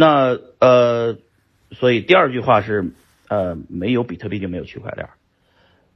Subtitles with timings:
[0.00, 1.16] 那呃，
[1.72, 2.92] 所以第二句话是
[3.26, 5.08] 呃，没有比特币就没有区块链，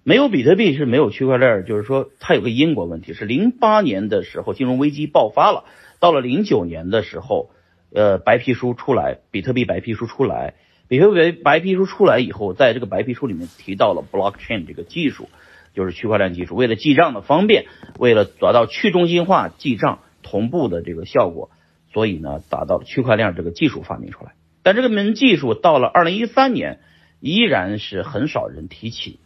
[0.03, 5.63] 没有比特币是没有区块链，就是说它有个因果问题，是零八年的时候金融危机爆发了，
[6.01, 7.51] 到了零九年的时候，
[7.95, 10.55] 呃，白皮书出来，比特币白皮书出来，
[10.89, 15.29] 比特币白皮书出来以后，在这个白皮书里面提到了 blockchain 这个技术，
[15.75, 17.67] 就是区块链技术，为了记账的方便，
[18.01, 21.51] 为了达到去中心化记账同步的这个效果。
[21.93, 26.81] 所以呢，达到了区块链这个技术发明出来，但这个门技术到了二零一三年，
[27.21, 29.19] 依然是很少人提起。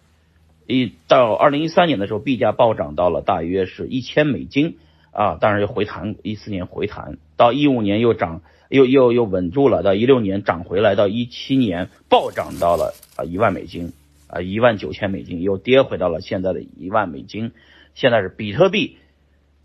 [0.66, 4.78] 一到二零一三年的时候，币价暴涨到了大约是一千美金
[5.12, 13.92] 啊，当然又回弹，一四年回弹，到一五年又涨，又又又稳住了，到一六年涨回来，到一七年暴涨到了啊一万美金
[14.26, 17.52] 啊一万九千美金，又跌回到了现在的一万美金。
[17.94, 18.96] 现在是比特币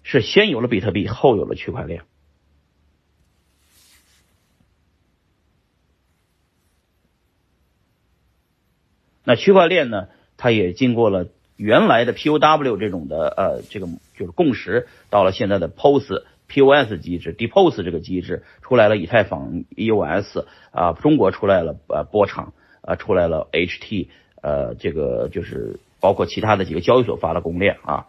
[0.03, 2.03] 是先有了比特币，后有了区块链。
[9.23, 10.08] 那区块链呢？
[10.38, 13.86] 它也经过了原来的 POW 这种的呃，这个
[14.17, 24.08] 就是共识，到了现在的 POS POS 机制 DePOS 这个机制出来了，以太坊 EOS 啊，中国出来了呃波场啊，出来了 HT
[24.41, 28.08] 呃，这个就是包括其他的几个交易所发了公链啊，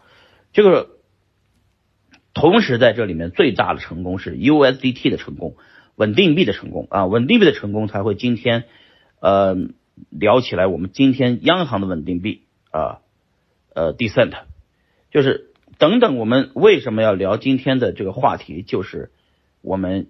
[0.53, 0.89] 这个
[2.33, 5.55] 同时在这里面最大的成功是 USDT 的成功，
[5.95, 8.63] 稳定币的成功啊，稳定币的成功才会今天
[9.19, 9.55] 呃。
[10.09, 12.99] 聊起来，我们今天央行的稳定币啊，
[13.73, 14.33] 呃，Decent，
[15.11, 18.63] 就是等等，我们为什么要聊今天的这个话题？
[18.63, 19.11] 就是
[19.61, 20.07] 我们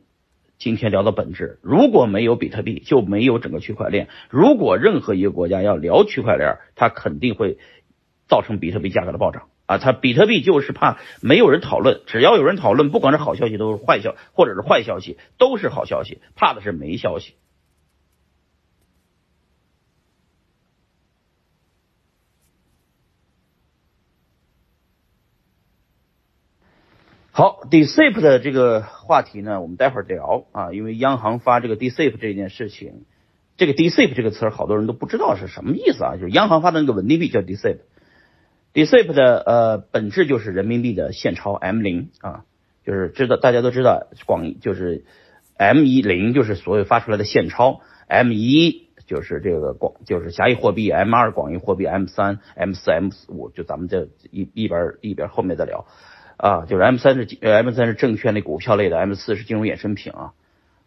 [0.57, 1.59] 今天聊的本质。
[1.61, 4.07] 如果没有比特币，就没有整个区块链。
[4.29, 7.57] 如果任何一个国家要聊区块链，它肯定会
[8.27, 9.77] 造成比特币价格的暴涨啊！
[9.77, 17.33] 它比特币就是怕没有人讨论，只要有人讨论，不管是好消息都是坏消，或者是坏消息都是好消息，怕的是没消息。
[27.35, 33.05] 好，DeSape 的这个话题呢，我们待会儿聊啊，因为央行发这个 DeSape 这件事情，
[33.57, 42.45] 这个 DeSape 这个词儿好多人都不知道是什么意思啊，就是央行发的那个稳定币叫 DeSape，DeSape 的呃本质就是人民币的现钞 M 零啊，
[42.85, 45.03] 就是知道大家都知道广就是
[45.57, 55.87] M 一零就是所有发出来的现钞，M 一就是这个广就是狭义货币，M 二广义货币，M 三 M 四 M 五就咱们这一一边一边后面再聊。
[56.37, 60.33] 啊，就是 M 三是 M 三是证券类股票类的，M 四是金融衍生品啊，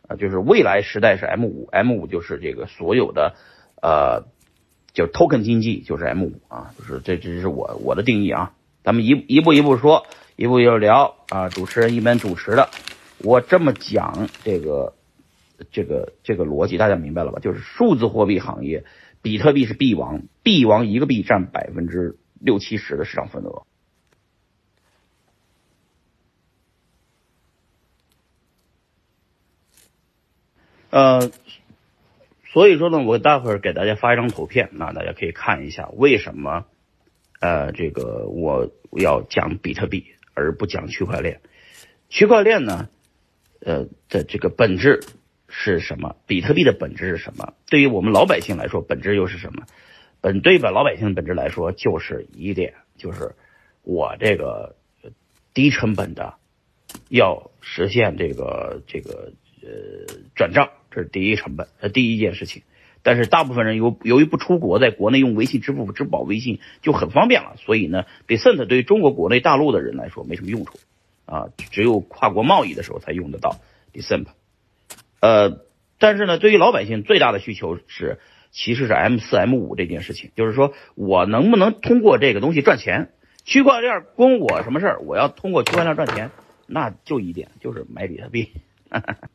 [0.07, 3.35] 啊就是未来时代是 M 五，M 五就是这个所有的
[3.81, 4.25] 呃
[4.93, 8.53] 就 token 经济就是 M 五啊，就是这这是我我的定义啊，
[8.83, 10.07] 咱们一一步一步说，
[10.37, 12.69] 一步一步聊啊，主持人一边主持的，
[13.19, 14.95] 我这么讲这个
[15.71, 17.39] 这个这个逻辑大家明白了吧？
[17.39, 18.85] 就是数字货币行业，
[19.23, 23.63] 比特币是币王，币王一个币占百分之六七十的市场份额。
[30.91, 31.31] 呃，
[32.53, 36.65] 所以说呢，我待会儿给大家发一张图片，那大家可以看一下为什么
[37.41, 41.41] 呃这个我要讲比特币而不讲区块链。
[42.09, 42.89] 区块链呢，
[43.61, 45.03] 呃的这个本质
[45.49, 46.17] 是什么？
[46.27, 47.55] 比特币的本质是什么？
[47.69, 49.67] 对于我们老百姓来说，本质又是什么？
[50.21, 53.35] 本对于老百姓的本质来说，就是一点，就是
[53.83, 54.77] 我这个
[55.53, 56.35] 低成本的
[57.09, 59.33] 要实现这个这个
[59.67, 60.71] 呃转账。
[60.91, 62.63] 这是第一成本，呃，第一件事情。
[63.03, 70.79] 但是大部分人由由于不出国，在国内用微信、支付、支付宝、微信就很方便了，所以呢，Decent 对于中国国内大陆的人来说没什么用处
[71.25, 73.61] 啊，只有跨国贸易的时候才用得到
[73.93, 74.27] Decent。
[75.21, 75.61] 呃，
[75.99, 78.19] 但是呢，对于老百姓最大的需求是，
[78.51, 83.11] 其实是 M 四、M 五这件事情，就是说我能不能通过这个东西赚钱？
[83.45, 85.01] 区块链关我什么事儿？
[85.01, 86.31] 我要通过区块链赚钱，
[86.67, 88.51] 那就一点，就是买比特币。
[88.91, 89.29] 哈哈哈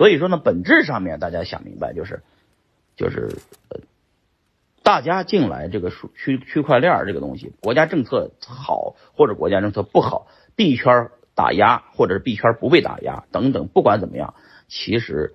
[0.00, 2.22] 所以说呢，本质上面大家想明白就是，
[2.96, 3.36] 就是
[3.68, 3.80] 呃，
[4.82, 10.26] 大家进来这个数区区块链这个东西，国家政策好或者国家政策不好，
[10.56, 14.32] 币圈打压或者是币圈不被打压等等，不管怎么样，
[14.68, 15.34] 其实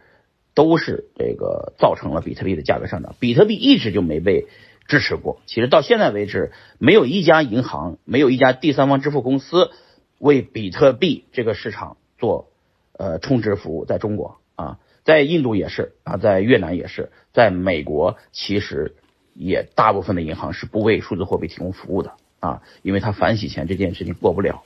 [0.56, 3.14] 都是这个造成了比特币的价格上涨。
[3.20, 4.48] 比特币一直就没被
[4.88, 9.70] 支持过，其实到现在为止，没有一家银行，没有一家第三方支付公司
[10.18, 12.50] 为比特币这个市场做
[12.94, 14.40] 呃充值服务，在中国。
[14.56, 18.96] 啊，在印度也是啊，在越南也是，在美国其实
[19.34, 24.64] 也大部分的银行是不为数字货币提供服务的啊，因为它反洗钱这件事情过不了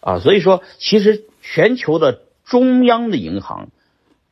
[0.00, 3.68] 啊，所以说其实全球的中央的银行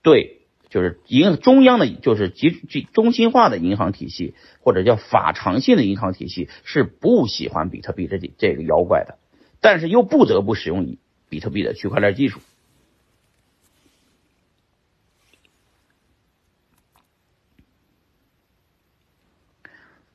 [0.03, 0.41] 对
[0.71, 9.19] 就是银中央的，就是集集中心化的银行体系或者叫法偿性的银行体系是不喜欢比特币这这个妖怪的，
[9.61, 10.97] 但是又不得不使用
[11.29, 12.41] 比特币的区块链技术。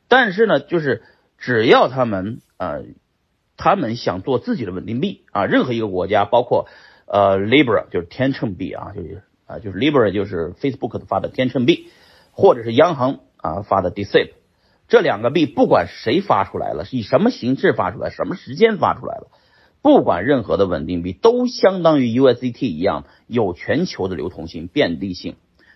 [0.09, 1.03] 但是呢，就是
[1.37, 2.83] 只要他们呃，
[3.55, 6.67] 他们想做自己的稳定币啊，任何一个国家，包括
[7.05, 11.89] 呃 Libra 就是天秤币啊，就是啊就是 Libra 就是 Facebook 发的天秤币，
[12.31, 14.31] 或者是央行啊发的 Decep，
[14.87, 19.27] 这两个币不管谁发出来了，以什么形式发出来，什么时间发出来了，
[19.83, 25.35] 不管任何的稳定币都相当于 USDT 一样，有全球的流通性、便利性，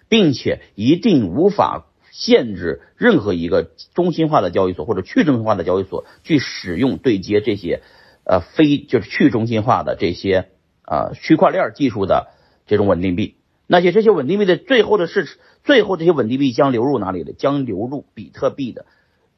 [0.09, 1.85] 并且一定无法。
[2.15, 7.81] 限制任何一个中心化的交易所或者去中心化的交易所去使用对接这些
[8.24, 10.50] 呃非就是去中心化的这些
[10.83, 12.27] 啊区块链技术的
[12.68, 15.27] 这种稳定币，那些这些稳定币的最后的是
[15.63, 17.33] 最后这些稳定币将流入哪里呢？
[17.36, 18.86] 将流入比特币的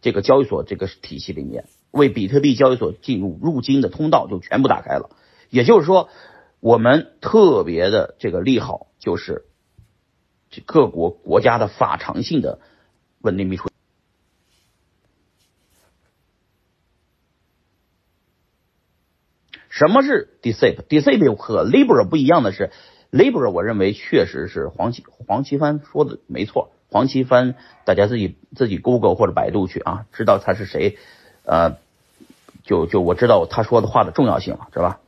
[0.02, 5.10] 这个交易所这个体系里面，为比特币交易所进入入金的通道就全部打开了。
[5.50, 6.10] 也就是说，
[6.60, 9.46] 我们特别的这个利好就是。
[10.62, 12.60] 各国国家的法偿性的
[13.22, 13.70] 稳定秘书
[19.70, 22.72] 什么是 Decep？Decep 和 Libra 不一样的是
[23.12, 26.72] ，Libra 我认为确实是黄奇黄奇帆说的没错。
[26.88, 30.98] 黄奇帆，大家自己自己 Google 或者百度去啊，知道他是谁，
[31.44, 31.78] 呃，
[32.64, 35.02] 就就我知道他说的话的重要性了，是吧？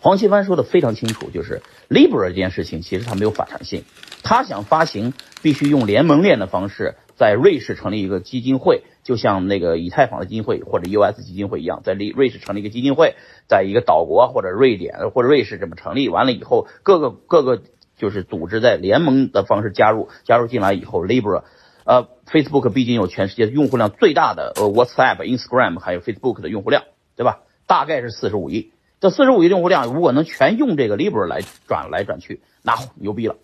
[0.00, 3.84] 黄奇帆说的非常清楚，就是 Libra 这件事情其实它没有法偿性。
[4.22, 13.14] 他想发行，必须用联盟链的方式，在瑞士成立一个基金会，就像那个以太坊的基金会或者 US 基金会一样，在瑞瑞士成立一个基金会，
[13.48, 17.62] 在一个岛国或者瑞典或者瑞士这么成立完了以后，各个各个
[17.96, 21.44] 就是组织在联盟的方式加入，加入进来以后，Libra，
[21.84, 26.84] 呃，Facebook 毕竟有全世界用户量最大的呃 WhatsApp、Instagram 还有 Facebook 的用户量，
[27.16, 27.40] 对吧？
[27.66, 28.72] 大概是四十五亿。
[29.00, 33.36] 这四十五亿用户量，如果能全用这个 Libra 来转来转去，那牛逼了。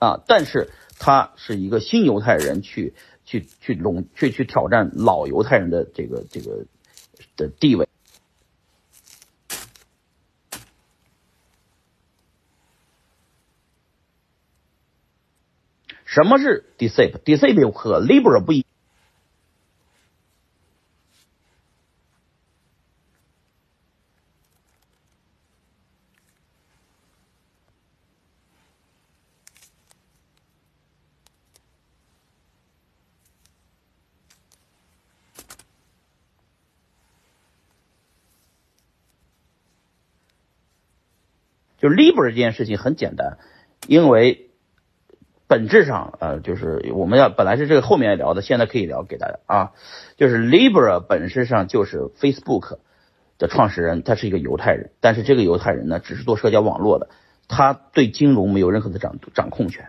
[0.00, 0.22] 啊！
[0.26, 2.94] 但是他是一个新犹太人去
[3.26, 6.64] 去去笼去去挑战老犹太人的这个这个
[7.36, 7.86] 的地位。
[16.06, 18.64] 什么是 Decep？Decep 和 Libra 不一。
[41.80, 43.38] 就 Libra 这件事情很简单，
[43.88, 44.50] 因为
[45.48, 49.72] 本质上呃，就是我们要本来是这个后面聊的，现在可以聊给大家啊，
[50.16, 52.78] 就是 Libra 本质上就是 Facebook
[53.38, 57.08] 的创始人，他是一个犹太人，但是这个犹太人呢，只是做社交网络的，
[57.48, 59.86] 他对金融没有任何的掌掌控权，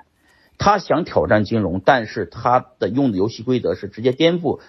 [0.58, 4.62] 他想挑战金融，但是他的用的游戏规则是直接颠覆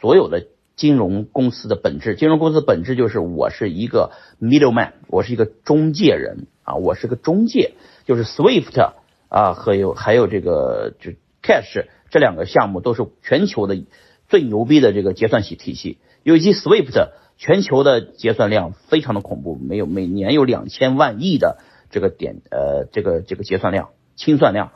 [0.00, 0.46] 所有的。
[0.78, 7.72] 金融公司的本质，金融公司的本质就是我是一个 middleman，我是一个中介人啊，我是个中介，
[8.04, 8.92] 就是 Swift
[9.30, 13.82] 啊，还有还有这个就 Cash 这两个项目都是全球的
[14.28, 17.08] 最牛逼的这个结算系体系，尤其 Swift
[17.38, 21.56] 全球的结算量非常的恐怖，没有每年有两千万亿的
[21.88, 24.72] 这个点呃这个这个结算量清算量，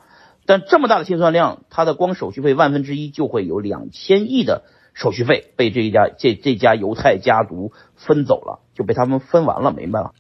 [0.47, 4.63] 但这么大的清算量，它的光手续费万分之一就会有两千亿的。
[4.95, 10.13] 手续费被这一家这这家犹太家族分走了，就被他们分完了，明白了？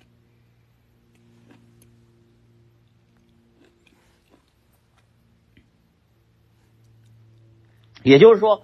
[8.02, 8.62] 也就是说，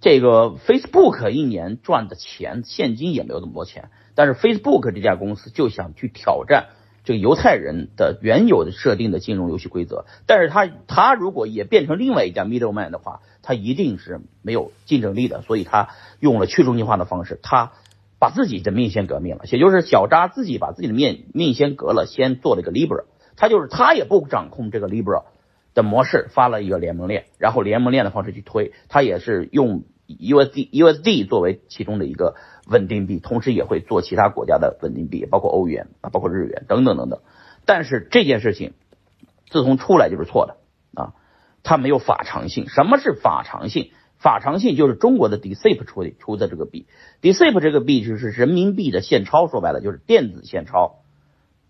[0.00, 6.66] 这个 Facebook 一年赚的钱现金也没有那么多钱，但是 Facebook 这家公司就想去挑战。
[7.06, 17.72] 这个犹太人的原有的设定的金融游戏规则，但是他他如果也变成另外一家 middleman 的话，他一定是没有竞争力的，所以他用了去中心化的方式，他
[18.18, 23.04] 把自己的命先革命了，也就是小扎自己把自己的命命先革了，先做了一个 Libra，
[23.36, 25.24] 他就是他也不掌控这个 Libra
[25.74, 32.36] 的模式，发了一个联盟链，然后联盟链的方式去推，它也是用 USD USD 作为其中的一个。
[32.66, 37.20] 稳定币，同时也会做其他国家的稳定币，包括欧元啊，包括日元等等等等。
[37.66, 38.72] 但是这件事情
[39.50, 40.56] 自从出来就是错的
[40.94, 41.12] 啊，
[41.62, 42.66] 它没有法偿性。
[42.70, 46.86] 什么是法偿性法偿性就是中国的 DCEP 出的出的这个币
[47.20, 51.00] ，DCEP 这个币就是人民币的现钞，说白了就是电子现钞，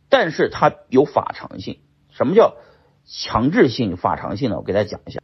[0.09, 1.81] 但是它有法偿性。
[2.11, 2.55] 什么叫
[3.07, 4.57] 强制性法偿性呢？
[4.57, 5.21] 我给大家讲一下。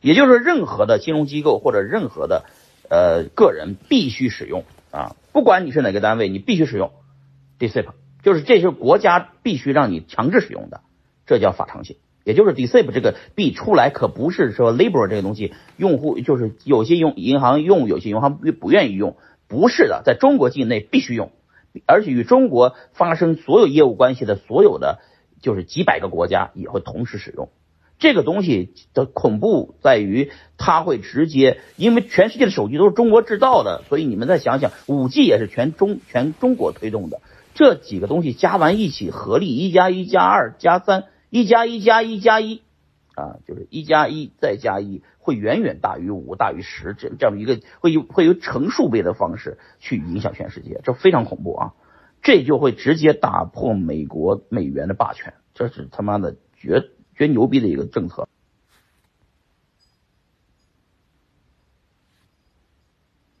[0.00, 2.44] 也就是任何的金融机构或者任何的
[2.88, 6.92] 呃个人必须使用啊，不管你是哪个单位，你必须使用
[7.58, 7.86] DCEP
[8.22, 10.82] 就是这是国家必须让你强制使用的，
[11.26, 11.96] 这叫法偿性。
[12.24, 19.16] 也就是 DCEP 这个币出来可不是说 Libra 这个东西，用户就是有些用银行用，有些银行不不愿意用，
[19.48, 21.32] 不是的，在中国境内必须用，
[21.86, 25.00] 而且与中国发生所有业务关系的所有的
[25.40, 27.50] 就是几百个国家也会同时使用。
[28.00, 37.20] 这个东西的恐怖在于，它会直接，因为全世界的手机都是中国制造的，所以你们再想想，五 G 也是全中全中国推动的，
[37.54, 42.62] 这几个东西加完一起，合力一加一加二加三，一加一加一加一，
[43.18, 51.74] 啊，就是一加一再加一，会远远大于五大于十，这这样一个会有会有乘数倍的方式去影响全世界，这非常恐怖啊！
[52.22, 56.90] 这就会直接打破美国美元的霸权，这是他妈的绝。
[57.18, 58.28] 绝牛逼的一个政策，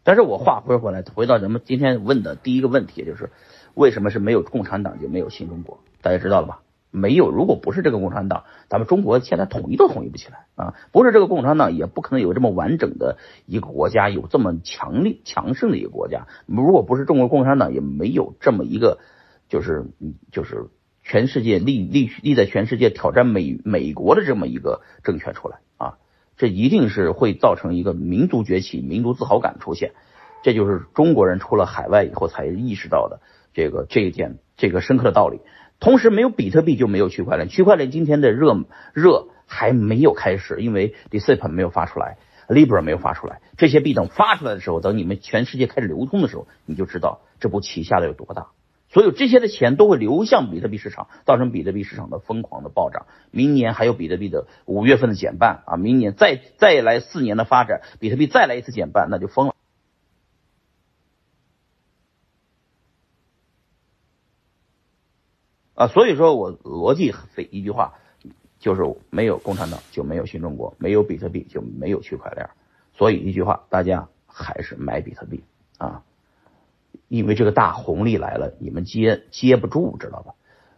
[0.02, 3.30] 但是我话回回来，回到咱们今天问的第一个问题，就是
[3.74, 5.78] 为什么是没有共产党就没有新中国？
[6.02, 6.62] 大家知道了吧？
[6.90, 10.74] 没有，如果不是这个共产党，咱们中国现在统一都统一不起来啊！
[10.92, 16.26] 不是这个共产党，也不可能有这么完整的一个国家，有这么强力强盛的一个国家。
[16.46, 18.98] 如果不是中国共产党，也没有这么一个，
[19.48, 19.86] 就是
[20.32, 20.68] 就是。
[21.04, 25.96] 全世界立立立在全世界挑战美美国的这么一个政权出来啊，
[26.36, 29.92] 这一定是会造成一个民族崛起、民族自豪感出现。
[30.42, 33.22] 这就是中国人出了海外以后才意识到的
[33.54, 35.40] 这个这一点这个深刻的道理。
[35.80, 42.18] 同时，没有比特币就没有区块链，区块链今天的热热还没有开始，因为 DCP 没有发出来
[42.48, 48.48] ，Libra 没有发出来，这些币等发出来的时候，等你们全世界开始流通的时候，你就知道这步棋下的有多大。
[48.90, 53.04] 所有这些的钱都会流向比特币市场，造成比特币市场的疯狂的暴涨。
[53.30, 55.76] 明年还有比特币的五月份的减半啊！
[55.76, 59.54] 明年再再来四年的发展，比特币再来一次减半，那就疯了
[65.78, 65.86] 啊！
[65.86, 67.94] 所以说我逻辑非一句话，
[68.58, 72.50] 就是没有共产党就没有新中国，没有比特币就没有区块链。
[72.94, 75.44] 所以一句话，大家还是买比特币
[75.78, 76.02] 啊！
[77.06, 80.34] 因为这个大红利来了，你们接接不住，知道吧？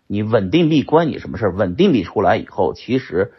[0.07, 3.33] 你稳定币关你什么事稳定币出来以后，其实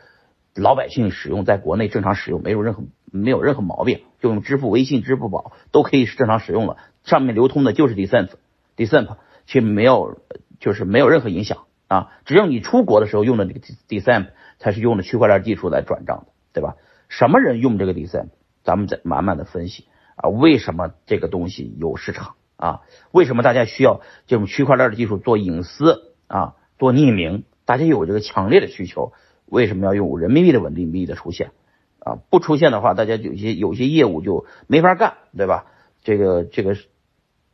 [0.55, 6.77] 老百姓使用在国内正常使用没有任何没有任何毛病，就用支付微信、支付宝都可以正常使用了。
[7.03, 9.15] 上面流通的就是 Decent，Decent
[9.45, 10.17] 却没有
[10.61, 12.11] 就是没有任何影响啊。
[12.23, 14.27] 只有你出国的时候用的这个 Decent
[14.59, 16.77] 才是用的区块链技术来转账的，对吧？
[17.09, 18.29] 什么人用这个 Decent？
[18.63, 22.35] 咱们再慢慢的分析啊，为什么这个东西有市场？
[22.55, 27.43] 啊，为什么大家需要这种区块链的技术做隐私啊，做匿名？
[27.65, 29.13] 大家有这个强烈的需求，
[29.47, 31.51] 为什么要用人民币的稳定币的出现？
[31.99, 35.65] 啊，不出现的话，大家有些有些业务就没法干，对吧？
[36.03, 36.75] 这个这个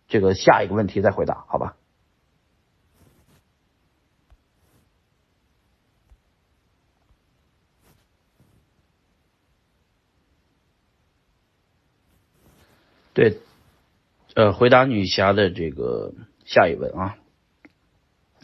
[0.09, 1.75] 这个下一个问题再回答，好吧？
[13.17, 13.39] 对。
[14.35, 16.13] 呃，回答女侠的这个
[16.45, 17.15] 下一问啊。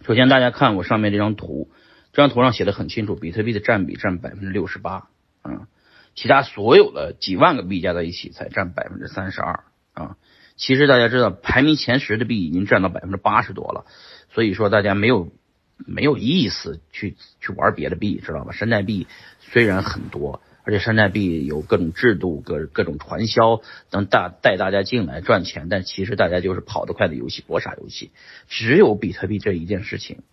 [0.03, 1.69] 首先，大家看我上面这张图，
[2.11, 5.09] 这张图上写的很清楚，比特币的占比占百分之六十八，
[5.43, 5.67] 啊，
[6.15, 9.63] 其他所有的几万个币加在一起才占百分之三十二
[9.93, 10.17] 啊。
[10.55, 13.85] 其实大家知道，排名前十的币已经占到百分之八十多了，
[14.33, 15.31] 所以说大家没有
[15.77, 18.51] 没有意思去去玩别的币，知道吧？
[18.53, 19.05] 山寨币
[19.39, 20.41] 虽然很多。
[20.63, 28.11] 而且山寨币有各种制度、各各种传销，能大带大家进来赚钱，但其实大家就是跑得快的游戏、搏杀游戏。
[28.47, 30.23] 只有比特币这一件事情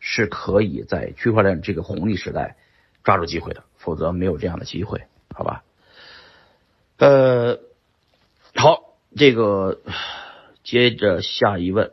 [0.00, 2.56] 是可以在区块链这个红利时代
[3.02, 5.02] 抓住机会的，否则没有这样的机会，
[5.34, 5.64] 好吧？
[6.96, 7.60] 呃，
[8.54, 9.82] 好，这个
[10.62, 11.92] 接着下一问。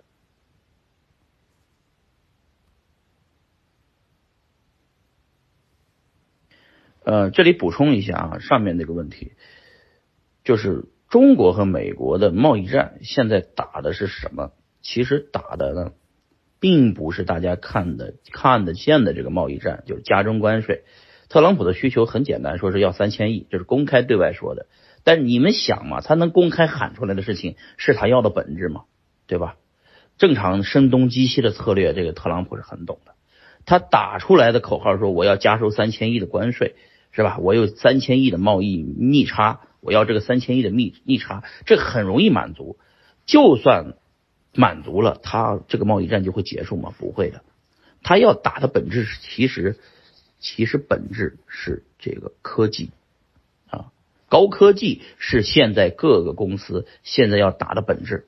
[7.03, 9.33] 呃，这里补充一下啊，上面那个问题，
[10.43, 14.51] 就是中国和美国的贸易战现在打的是什么？
[14.81, 15.91] 其实打的呢，
[16.59, 20.83] 并不是大家看的看得见的这个贸易战，就是加征关税。
[21.29, 24.67] 特朗普的需求很简单，说是要三千亿，这是公开对外说的。
[25.03, 28.83] 但你们想嘛，他能公开喊出来的事情，是他要的本质吗？
[29.27, 29.55] 对吧？
[30.17, 33.13] 正常声东击西的策略，这个特朗普是很懂的。
[33.65, 36.75] 他打出来的口号说我要加收三千亿的关税，
[37.11, 37.37] 是吧？
[37.39, 42.77] 我有三千亿的贸易逆差，我要这个三千亿的逆逆差，这很容易满足。
[43.25, 43.95] 就算
[44.53, 46.93] 满足了，他这个贸易战就会结束吗？
[46.97, 47.43] 不会的。
[48.01, 49.77] 他要打的本质是，其实
[50.39, 52.91] 其实本质是这个科技
[53.69, 53.91] 啊，
[54.27, 58.25] 高科技是现在各个公司现在要打的本质。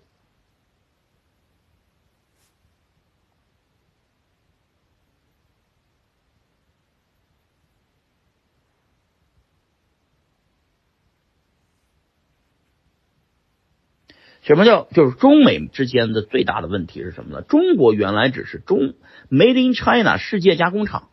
[14.43, 17.41] 什么叫就是中美之间的最大的问题是什么呢？
[17.43, 18.93] 中国原来只是中
[19.31, 21.09] Made in China 世界加工厂，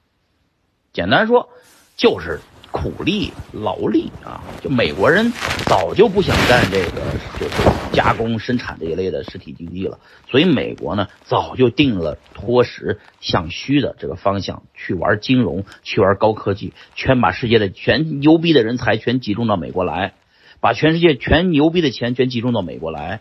[0.93, 1.49] 简单说
[1.97, 2.41] 就是
[2.73, 4.43] 苦力劳力啊。
[4.61, 5.31] 就美国人
[5.67, 7.03] 早就不想干这个
[7.39, 20.15] 就是加工生产这一类的实体经济了，所以美国呢早就定了脱实向虚的这个方向去玩金融，去玩高科技，全把世界的全牛逼的人才全集中到美国来。
[20.61, 23.21] 把全世界全牛逼的钱全集中到美国来，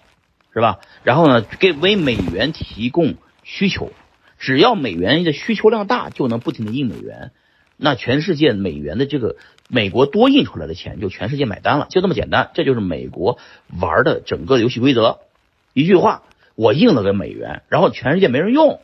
[0.54, 0.80] 是吧？
[1.04, 3.92] 然后呢，给为美元提供需求，
[4.38, 7.32] 只要美元的需求量大，就能不停的印美元，
[7.78, 9.38] 那全世界美元的这个
[9.70, 12.52] 美国多印出来的钱就全世界买单了，就这么简单。
[12.54, 13.38] 这就是美国
[13.80, 15.20] 玩的整个游戏规则。
[15.74, 16.24] 一句话，
[16.56, 18.82] 我印了个美元，然后全世界没人用，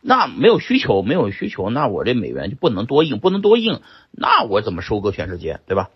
[0.00, 3.80] 那没有需求，没有需求，那我这美元就不能多印，不能多印，
[4.10, 5.90] 那我怎么收割全世界，对吧？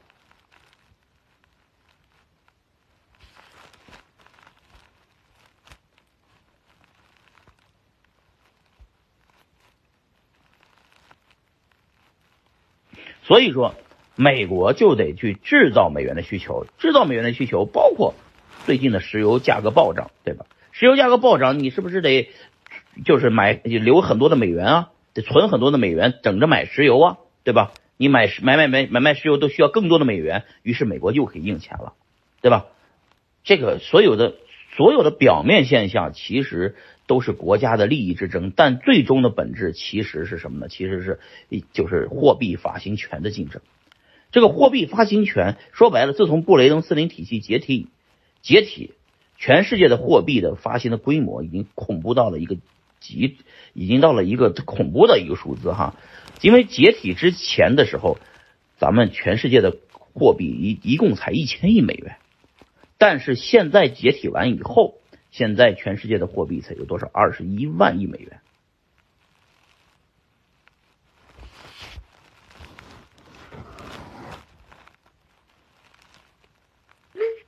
[13.24, 13.74] 所以说，
[14.16, 18.14] 美国就得去制造美元的需求，制造美元的需求包括
[18.66, 20.46] 最近的石油价格暴涨，对吧？
[20.72, 22.28] 石油价格暴涨，你是不是得
[23.04, 24.90] 就是买留很多的美元啊？
[25.14, 27.72] 得存很多的美元，等着买石油啊，对吧？
[27.96, 31.94] 你买买买买买卖石油都需要更多的美元，于是美国又可以印钱了，
[32.42, 32.66] 对吧？
[33.42, 34.34] 这个所有的
[34.76, 36.74] 所有的表面现象，其实。
[37.06, 40.68] 都是国家的利益之争，但最终的本质其实是什么呢？
[40.70, 41.20] 其实是
[41.74, 43.60] 就是货币发行权的竞争。
[44.32, 47.88] 这个货币发行权说白了，自从布雷登森林体系解体，
[48.40, 48.94] 解体，
[49.36, 52.56] 全世界的货币的发行的规模已经恐怖到了一个
[53.00, 53.36] 极，
[53.74, 55.96] 已经到了一个恐怖的一个数字哈。
[56.40, 58.16] 因为解体之前的时候，
[58.78, 59.76] 咱们全世界的
[60.14, 62.16] 货币一一共才一千亿美元，
[63.06, 64.94] 但是现在解体完以后。
[65.30, 67.10] 现在全世界的货币才有多少？
[67.12, 68.40] 二十一万亿美元，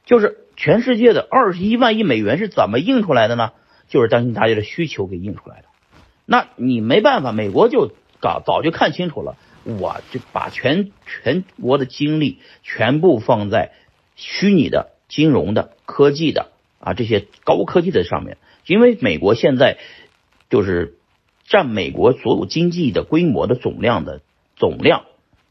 [0.04, 3.52] 就是全世界的二十一万亿美元是怎么印出来的呢？
[3.88, 5.68] 就是当今大家的需求给印出来的。
[6.26, 13.72] 那你没办法，美国就搞早就看清楚了，我就把全全国的精力全部放在
[14.16, 16.52] 虚拟的、金融的、科技的。
[16.78, 19.78] 啊，这些高科技的上面，因为美国现在
[20.50, 20.94] 就是
[21.44, 24.20] 占美国所有经济的规模的总量的
[24.54, 25.06] 总量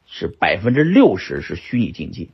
[0.07, 2.29] 是百分之六十是虚拟经济、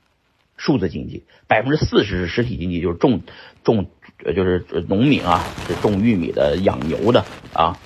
[0.55, 3.21] 数字经济，百分之四十是实体经济，就是种
[3.63, 3.87] 种
[4.35, 7.79] 就是农民啊，是种玉米的、养牛的啊，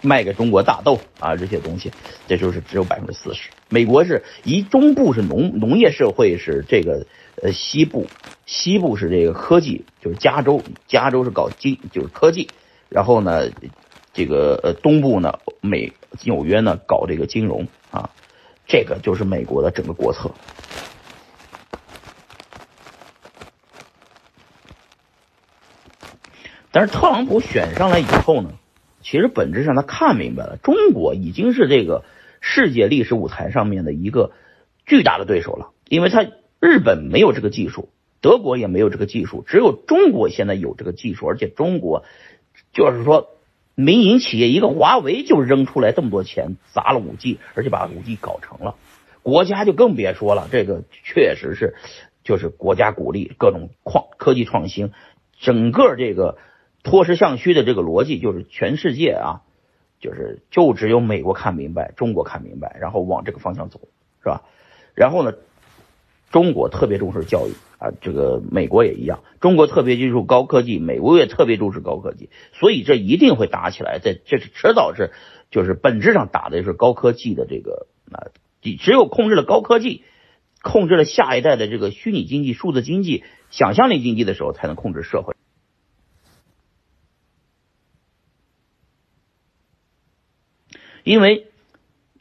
[0.00, 1.90] 卖给中国大豆啊这些东西，
[2.28, 3.50] 这就是只有百分之四十。
[3.68, 7.06] 美国是一中部是农农业社会，是这个。
[7.42, 8.06] 呃，西部，
[8.46, 12.48] 西部是这个科技，就是加州，加州是搞基，就是科技。
[12.88, 13.50] 然后呢，
[14.12, 18.10] 这个呃东部呢，美纽约呢搞这个金融啊，
[18.66, 20.30] 这个就是美国的整个国策。
[26.70, 28.50] 但是特朗普选上来以后呢，
[29.02, 32.04] 其实本质上他看明白了，中国已经是这个
[32.40, 34.30] 世界历史舞台上面的一个
[34.84, 36.24] 巨大的对手了，因为他。
[36.58, 37.90] 日本没有这个技术，
[38.26, 42.04] 德国也没有这个技术，只有中国现在有这个技术，而且中国
[42.72, 43.30] 就是说
[43.76, 48.74] 民营企业一个华为就扔出来这么多钱砸了五 G，而且把五 G 搞成了，
[49.22, 51.76] 国家就更别说了，这个确实是
[52.24, 54.90] 就是国家鼓励各种创科技创新，
[55.38, 56.36] 整个这个
[56.82, 59.42] 脱实向虚的这个逻辑就是全世界啊，
[60.00, 63.82] 就是就只有美国看明白，中国看明白，然后往这个方向走，
[64.20, 64.42] 是吧？
[64.96, 65.32] 然后呢？
[66.36, 69.22] 中国特别重视教育啊，这个美国也一样。
[69.40, 73.98] 中国特别注重高科技，美国也特别重视高科技，所以这一定会打起来。
[73.98, 75.12] 这这是迟早是，
[75.50, 78.28] 就是本质上打的是高科技的这个啊，
[78.60, 80.04] 只有控制了高科技，
[80.60, 85.34] 控制了下一代的这个虚拟经济、数字经济、想象力经济的时候，才能控制社会。
[91.02, 91.46] 因为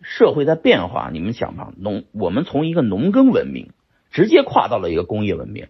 [0.01, 3.71] 社会在变化，你们想吧，农我们从一个农耕文明
[4.15, 5.67] 直接跨到了一个工业文明，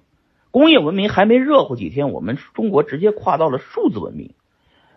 [0.51, 4.35] 工业文明还没热乎几天，我们中国直接跨到了数字文明，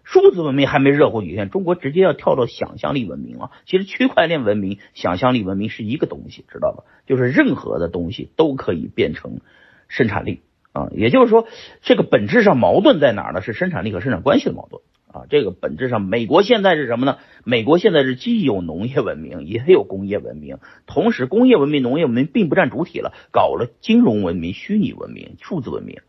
[0.04, 3.50] 数字文明还没热乎几天，中国直接要跳到想象力文明了。
[3.64, 6.84] 其实区块链文明、想象力文明是一个东西，知道吧？
[7.06, 9.40] 就是任何的东西都可以变成
[9.88, 11.48] 生产力啊，也就是说，
[11.80, 13.40] 这个本质上矛盾在哪儿呢？
[13.40, 14.82] 是生产力和生产关系的矛盾。
[15.12, 17.16] 啊，这个本质上，美国现在是什么呢？
[17.44, 26.00] 美国现在是既有农业文明，也有工业文明，同时工业文明、农业文明并不占主体了，搞了金融文明、虚拟文明、数字文明。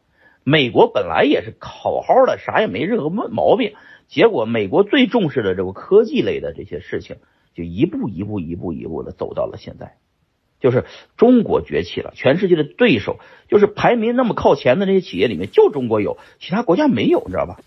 [0.44, 3.74] 美国本来也是好好的，啥也没任何毛病，
[4.08, 7.18] 结果美国最重视的这个科技类的这些事情，
[7.54, 9.96] 就一步一步、一步一步的走到了现在，
[10.60, 10.84] 就是
[11.16, 17.60] 中国崛起了，全世界的对手就是排名那么靠前的这些企业里面，就中国有，其他国家没有，你知道吧？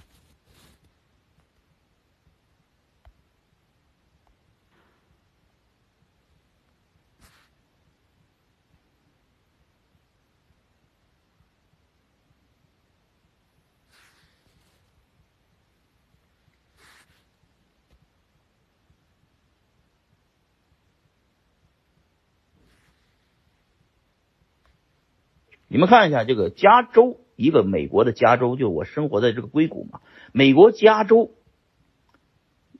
[25.73, 30.01] 你们看一下这个加州，一个美国的加州，就我生活在这个硅谷嘛。
[30.31, 31.31] 美国加州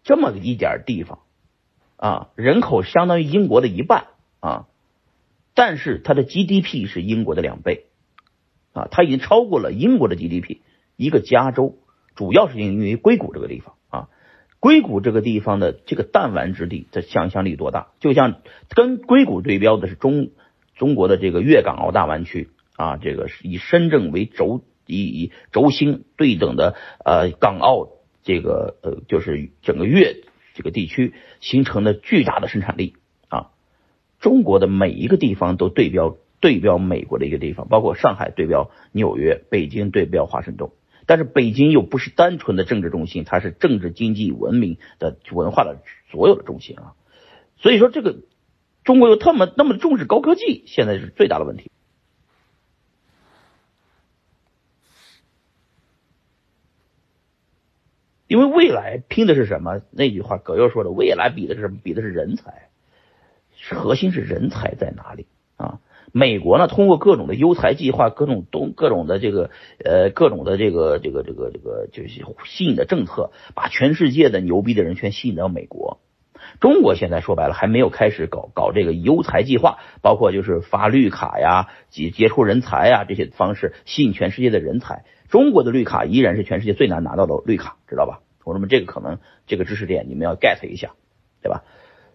[0.05, 1.21] 这么一点地方
[1.97, 4.09] 啊，人口相当于英国的一半
[4.41, 4.67] 啊，
[5.55, 7.87] 但是它的 GDP 是英国的两倍
[8.75, 10.59] 啊，它已经超过了英国的 GDP。
[10.97, 11.79] 一个加州，
[12.15, 14.09] 主要是因为硅谷这个地方啊，
[14.61, 17.93] 硅谷这个地方的这个弹丸之地的想象力多大？
[18.01, 20.29] 就像跟硅谷对标的是中
[20.75, 22.51] 中国的这个粤港澳大湾区。
[22.83, 27.91] 啊，这个是以深圳为轴，以以轴心对等的呃港澳
[28.25, 30.17] 这个呃就是整个粤
[30.55, 32.97] 这个地区形成的巨大的生产力
[33.29, 33.51] 啊，
[34.19, 40.73] 中国的每一个地方都对标对标美国的一个地方，包括上海对标纽约，北京对标华盛顿，
[41.07, 45.79] 但是北京又不是单纯的政治中心，它是政治、经济、文明的文化的
[46.11, 46.95] 所有的中心啊，
[47.59, 48.17] 所以说这个
[48.83, 51.71] 中国又特么那么重视高科技，现在是最大的问题。
[58.33, 59.83] 因为未来拼的是什么？
[59.91, 61.77] 那句话葛优说的，未来比的是什么？
[61.83, 62.71] 比的是人才，
[63.73, 65.27] 核心是人才在哪里
[65.59, 65.81] 啊？
[66.13, 69.51] 美国呢，通过各种的优才计划，各种东各种的这个
[69.85, 72.09] 呃各种的这个这个这个这个就是
[72.47, 76.01] 吸引的政策，把全世界的牛逼的人全吸引到美国。
[76.61, 85.05] 中国现在说白了还没有开始搞搞这个优才计划，包括就是发绿卡呀、杰杰出人才呀这些方式吸引全世界的人才。
[85.29, 88.21] 中国的绿卡依然是全世界最难拿到的绿卡，知道吧？
[88.41, 90.93] 同志们，这个可能这个知识点你们要 get 一下，
[91.43, 91.63] 对吧？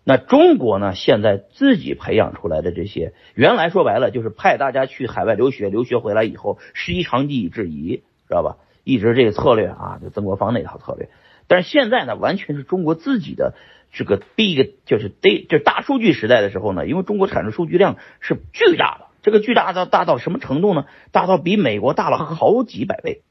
[0.04, 8.58] 那中国呢，现在自己培养出来的这些，原来说白了就是派大家去海外留学，留学回来以后师夷长技以制夷，知道吧？
[8.84, 11.10] 一直这个策略啊，就曾国藩那套策略。
[11.48, 13.54] 但是现在呢，完全是中国自己的
[13.98, 19.08] 这个 big 就是得就是大数据时代的时候呢，因为中国产生数据量是巨大的。
[19.24, 20.86] 这个巨大到大到什么程度呢？
[21.12, 23.24] 大到比美国大了好几百倍。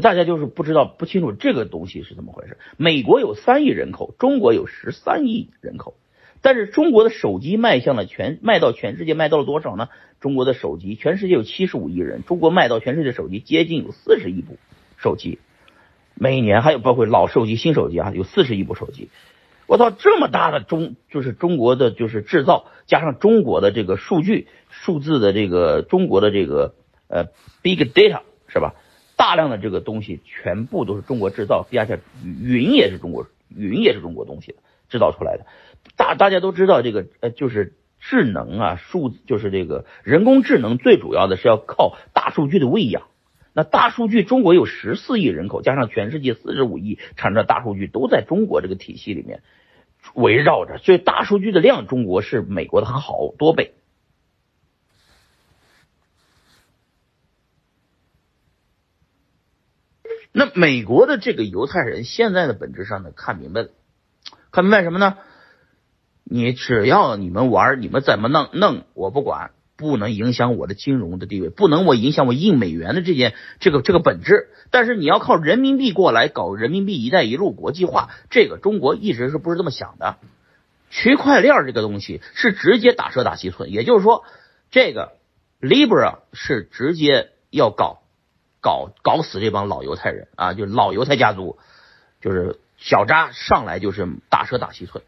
[0.00, 2.56] 大家就是不知道不清楚这个东西是怎么回事。
[2.78, 5.98] 美国有三亿人口，中国有十三亿人口，
[6.40, 9.88] 但是中国的手机卖向了全卖到全世界卖到了多少呢？
[10.20, 14.56] 中国的手机全世界有七十五亿人，中国卖到全世界手机接近有四十亿部。
[14.96, 15.38] 手机
[16.14, 19.10] 每年还有包括老手机、新手机啊，有四十亿部手机。
[19.66, 26.74] 我操，这么大的中就是中国的就是制造，加上中国的这个数据数字的这个中国的这个
[27.08, 27.26] 呃
[27.62, 28.74] big data 是吧？
[29.16, 34.54] 大量的这个东西全部都是中国制造，加上云也是中国云也是中国东西
[34.88, 35.44] 制造出来的。
[35.96, 43.08] 大大家都知道这个呃就是智能啊数就是这个人工智能最主要的是要靠大数据的喂养。
[43.54, 49.42] 那大数据，中国有十四亿人口，加上全世界四十五亿产生的大数据，都在中国这个体系里面
[50.14, 53.74] 围绕着，所以大数据的量，中国是美国的好多倍。
[60.30, 63.70] 那美国的这个犹太人现在的本质上呢，看明白了，
[64.52, 65.16] 看明白什么呢？
[66.28, 69.50] 你只要你们玩，你们怎么弄弄，我不管。
[69.80, 74.48] 不能影响我的金融的地位，不能我影响我印美元的这件这个这个本质。
[74.72, 80.16] 但是你要靠人民币过来搞人民币“一带一路”国际化，这个中国一直是不是这么想的？
[80.90, 84.24] 区块链这个东西是直接打蛇打七寸，也就是说，
[84.72, 85.12] 这个
[85.60, 88.02] Libra 是直接要搞
[88.60, 91.56] 搞搞死这帮老犹太人啊，就老犹太家族，
[92.20, 95.04] 就是小扎上来就是大蛇打七寸，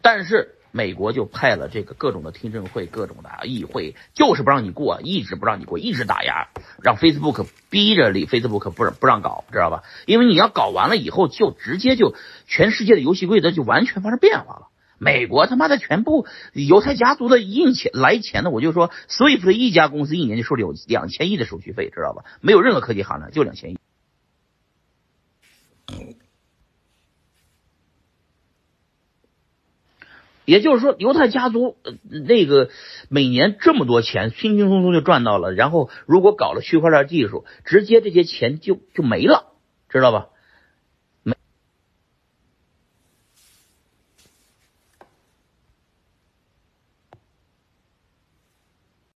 [0.00, 6.48] 但是美国就派了这个各种的听证会、各种的议会，就是不让你过，一直不让你过，一直打压，
[6.82, 9.84] 让 Facebook 逼着你 Facebook 不不让搞，知道吧？
[10.04, 12.16] 因为你要搞完了以后，就直接就
[12.48, 14.66] 全世界的游戏规则就完全发生变化了。
[14.98, 22.24] 美国他妈的全部犹太家族的印钱来钱的，我就说 Swift 一家公司一年就收了有两千亿的手续费，知道吧？
[22.40, 23.78] 没有任何科技含量，就两千亿。
[30.44, 31.76] 也就是说，犹太家族
[32.26, 32.68] 那个
[33.08, 35.52] 每年这么多钱，轻轻松松就赚到了。
[35.52, 39.52] 然后如果搞了区块链技术，直接这些钱就就没了，
[39.88, 40.26] 知道吧？